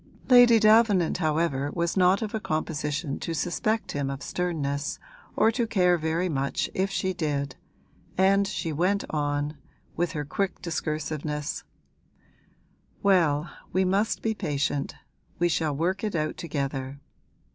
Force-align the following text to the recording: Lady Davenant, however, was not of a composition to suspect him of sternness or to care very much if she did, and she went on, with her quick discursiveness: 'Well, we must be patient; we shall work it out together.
Lady 0.31 0.57
Davenant, 0.59 1.17
however, 1.17 1.69
was 1.75 1.95
not 1.95 2.23
of 2.23 2.33
a 2.33 2.39
composition 2.39 3.19
to 3.19 3.35
suspect 3.35 3.91
him 3.91 4.09
of 4.09 4.23
sternness 4.23 4.97
or 5.35 5.51
to 5.51 5.67
care 5.67 5.95
very 5.95 6.27
much 6.27 6.71
if 6.73 6.89
she 6.89 7.13
did, 7.13 7.55
and 8.17 8.47
she 8.47 8.73
went 8.73 9.03
on, 9.11 9.59
with 9.95 10.13
her 10.13 10.25
quick 10.25 10.59
discursiveness: 10.59 11.65
'Well, 13.03 13.51
we 13.71 13.85
must 13.85 14.23
be 14.23 14.33
patient; 14.33 14.95
we 15.37 15.47
shall 15.47 15.75
work 15.75 16.03
it 16.03 16.15
out 16.15 16.35
together. 16.35 16.99